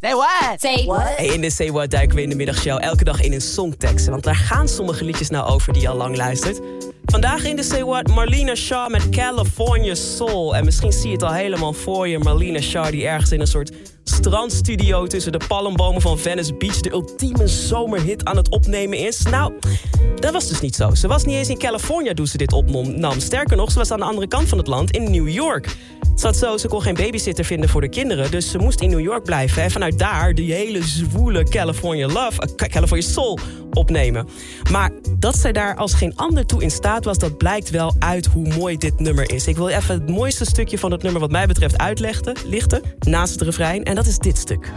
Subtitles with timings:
[0.00, 1.16] Say what?
[1.16, 4.06] Hey, in de Say What duiken we in de middagshow elke dag in een songtekst.
[4.06, 6.60] Want daar gaan sommige liedjes nou over die je al lang luistert.
[7.04, 10.56] Vandaag in de Say What Marlena Shaw met California Soul.
[10.56, 12.18] En misschien zie je het al helemaal voor je.
[12.18, 13.72] Marlena Shaw die ergens in een soort
[14.04, 15.06] strandstudio...
[15.06, 16.80] tussen de palmbomen van Venice Beach...
[16.80, 19.22] de ultieme zomerhit aan het opnemen is.
[19.22, 19.52] Nou,
[20.16, 20.94] dat was dus niet zo.
[20.94, 23.20] Ze was niet eens in California toen ze dit opnam.
[23.20, 25.76] Sterker nog, ze was aan de andere kant van het land in New York.
[26.16, 28.30] Het zat zo, ze kon geen babysitter vinden voor de kinderen...
[28.30, 29.62] dus ze moest in New York blijven.
[29.62, 32.42] En vanuit daar die hele zwoele California Love...
[32.42, 33.38] Uh, California Soul
[33.72, 34.28] opnemen.
[34.70, 37.18] Maar dat zij daar als geen ander toe in staat was...
[37.18, 39.46] dat blijkt wel uit hoe mooi dit nummer is.
[39.46, 42.36] Ik wil even het mooiste stukje van het nummer wat mij betreft uitlichten...
[42.46, 43.84] lichten, naast het refrein.
[43.84, 44.72] En dat is dit stuk.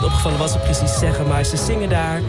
[0.00, 2.20] Nooit opgevallen wat ze precies zeggen, maar ze zingen daar.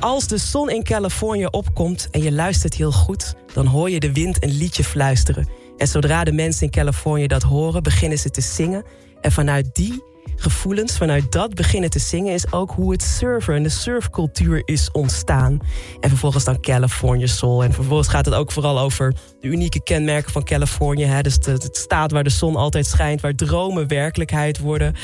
[0.00, 4.12] Als de zon in Californië opkomt en je luistert heel goed, dan hoor je de
[4.12, 5.48] wind een liedje fluisteren.
[5.76, 8.84] En zodra de mensen in Californië dat horen, beginnen ze te zingen.
[9.20, 10.02] En vanuit die
[10.36, 14.90] gevoelens, vanuit dat beginnen te zingen, is ook hoe het surfen en de surfcultuur is
[14.90, 15.60] ontstaan.
[16.00, 17.64] En vervolgens dan California Soul.
[17.64, 21.04] En vervolgens gaat het ook vooral over de unieke kenmerken van Californië.
[21.04, 21.20] Hè?
[21.20, 24.94] Dus de, het staat waar de zon altijd schijnt, waar dromen werkelijkheid worden.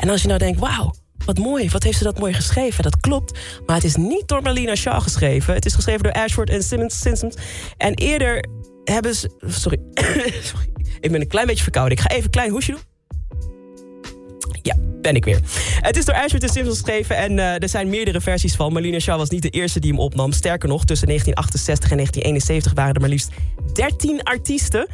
[0.00, 0.92] En als je nou denkt, wauw
[1.24, 2.82] wat mooi, wat heeft ze dat mooi geschreven?
[2.82, 5.54] Dat klopt, maar het is niet door Marlena Shaw geschreven.
[5.54, 6.98] Het is geschreven door Ashford en Simmons.
[6.98, 7.34] Simpsons.
[7.76, 8.44] En eerder
[8.84, 9.30] hebben ze...
[9.46, 9.78] Sorry.
[10.50, 10.68] Sorry,
[11.00, 11.96] ik ben een klein beetje verkouden.
[11.96, 12.80] Ik ga even een klein hoesje doen.
[14.62, 15.40] Ja, ben ik weer.
[15.80, 18.72] Het is door Ashford en Simpsons geschreven en uh, er zijn meerdere versies van.
[18.72, 20.32] Marlena Shaw was niet de eerste die hem opnam.
[20.32, 23.30] Sterker nog, tussen 1968 en 1971 waren er maar liefst
[23.72, 24.86] 13 artiesten.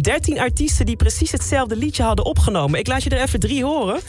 [0.00, 2.78] 13 artiesten die precies hetzelfde liedje hadden opgenomen.
[2.78, 4.00] Ik laat je er even drie horen.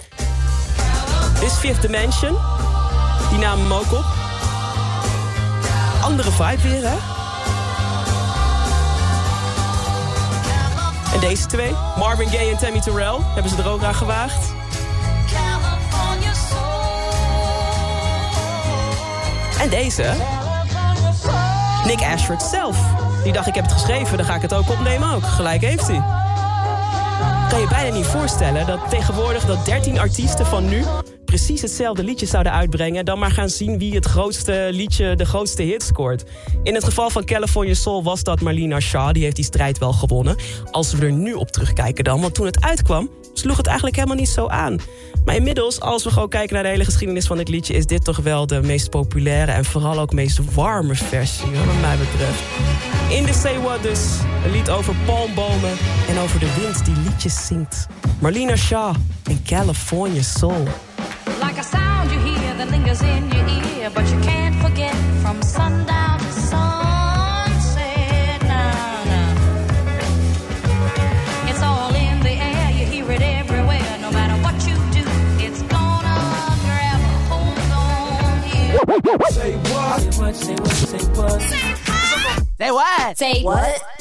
[1.42, 2.38] Is Fifth Dimension.
[3.30, 4.06] Die namen hem ook op.
[6.02, 6.98] Andere vibe weer, hè?
[11.14, 14.54] En deze twee, Marvin Gaye en Tammy Terrell, hebben ze er ook aan gewaagd.
[19.60, 20.14] En deze,
[21.86, 22.78] Nick Ashford zelf.
[23.24, 25.24] Die dacht, ik heb het geschreven, dan ga ik het ook opnemen ook.
[25.26, 26.04] Gelijk heeft hij.
[27.50, 30.86] Kan je bijna niet voorstellen dat tegenwoordig dat 13 artiesten van nu
[31.32, 33.06] precies hetzelfde liedje zouden uitbrengen...
[33.06, 36.24] dan maar gaan zien wie het grootste liedje, de grootste hit scoort.
[36.64, 39.14] In het geval van California Soul was dat Marlena Shaw.
[39.14, 40.36] Die heeft die strijd wel gewonnen.
[40.72, 43.10] Als we er nu op terugkijken dan, want toen het uitkwam...
[43.34, 44.78] sloeg het eigenlijk helemaal niet zo aan.
[45.26, 47.74] Maar inmiddels, als we gewoon kijken naar de hele geschiedenis van dit liedje...
[47.74, 51.98] is dit toch wel de meest populaire en vooral ook meest warme versie, wat mij
[51.98, 52.42] betreft.
[53.10, 54.02] In Say What dus,
[54.46, 55.78] een lied over palmbomen
[56.10, 57.88] en over de wind die liedjes zingt.
[58.20, 58.96] Marlena Shaw
[59.28, 60.68] in California Soul.
[61.62, 65.44] Like a sound you hear that lingers in your ear, but you can't forget from
[65.44, 68.42] sundown to sunset.
[68.42, 69.34] Nah, nah.
[71.48, 74.00] It's all in the air, you hear it everywhere.
[74.02, 75.04] No matter what you do,
[75.46, 78.82] it's gonna grab a hold on you.
[79.30, 80.02] Say what?
[80.02, 80.34] Say what?
[80.36, 80.72] Say what?
[80.72, 81.42] Say what?
[82.58, 83.18] Say what?
[83.20, 84.01] Say what?